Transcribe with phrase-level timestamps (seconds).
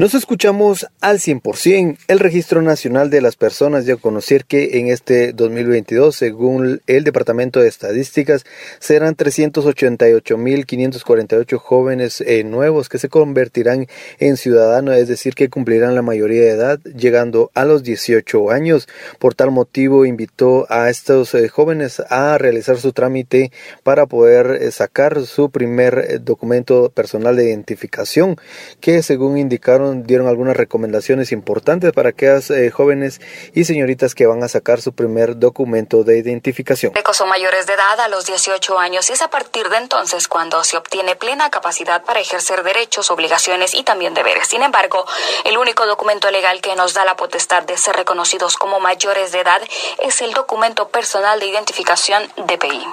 [0.00, 1.98] Nos escuchamos al 100%.
[2.08, 7.04] El Registro Nacional de las Personas dio a conocer que en este 2022, según el
[7.04, 8.46] Departamento de Estadísticas,
[8.78, 16.00] serán 388.548 jóvenes eh, nuevos que se convertirán en ciudadanos, es decir, que cumplirán la
[16.00, 18.88] mayoría de edad, llegando a los 18 años.
[19.18, 24.70] Por tal motivo, invitó a estos eh, jóvenes a realizar su trámite para poder eh,
[24.70, 28.36] sacar su primer documento personal de identificación,
[28.80, 33.20] que según indicaron dieron algunas recomendaciones importantes para aquellas eh, jóvenes
[33.54, 36.92] y señoritas que van a sacar su primer documento de identificación.
[37.12, 40.62] Son mayores de edad a los 18 años y es a partir de entonces cuando
[40.64, 44.48] se obtiene plena capacidad para ejercer derechos, obligaciones y también deberes.
[44.48, 45.04] Sin embargo,
[45.44, 49.40] el único documento legal que nos da la potestad de ser reconocidos como mayores de
[49.40, 49.60] edad
[50.02, 52.86] es el documento personal de identificación DPI.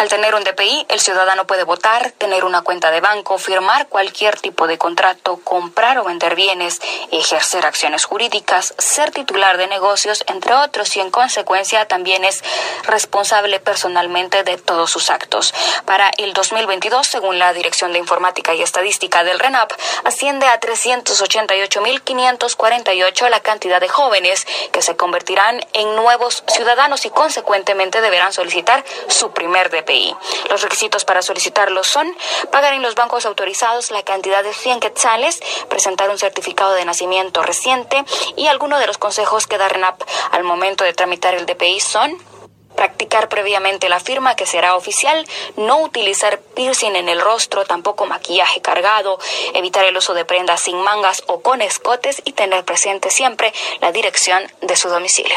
[0.00, 4.40] Al tener un DPI, el ciudadano puede votar, tener una cuenta de banco, firmar cualquier
[4.40, 6.80] tipo de contrato, comprar o vender bienes,
[7.12, 12.42] ejercer acciones jurídicas, ser titular de negocios, entre otros, y en consecuencia también es
[12.84, 15.52] responsable personalmente de todos sus actos.
[15.84, 19.70] Para el 2022, según la Dirección de Informática y Estadística del RENAP,
[20.04, 28.00] asciende a 388.548 la cantidad de jóvenes que se convertirán en nuevos ciudadanos y consecuentemente
[28.00, 29.89] deberán solicitar su primer DPI.
[30.48, 32.16] Los requisitos para solicitarlo son
[32.52, 37.42] pagar en los bancos autorizados la cantidad de 100 quetzales, presentar un certificado de nacimiento
[37.42, 38.04] reciente
[38.36, 42.16] y algunos de los consejos que da RENAP al momento de tramitar el DPI son
[42.76, 48.62] practicar previamente la firma que será oficial, no utilizar piercing en el rostro, tampoco maquillaje
[48.62, 49.18] cargado,
[49.54, 53.92] evitar el uso de prendas sin mangas o con escotes y tener presente siempre la
[53.92, 55.36] dirección de su domicilio.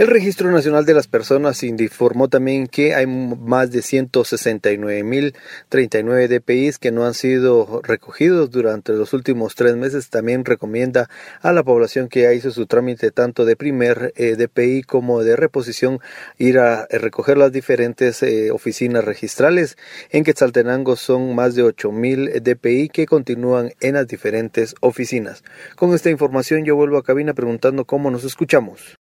[0.00, 6.90] El Registro Nacional de las Personas informó también que hay más de 169.039 DPIs que
[6.90, 10.08] no han sido recogidos durante los últimos tres meses.
[10.08, 11.10] También recomienda
[11.42, 15.36] a la población que ya hizo su trámite tanto de primer eh, DPI como de
[15.36, 16.00] reposición
[16.38, 19.76] ir a eh, recoger las diferentes eh, oficinas registrales.
[20.08, 25.44] En Quetzaltenango son más de 8.000 DPI que continúan en las diferentes oficinas.
[25.76, 28.99] Con esta información yo vuelvo a cabina preguntando cómo nos escuchamos.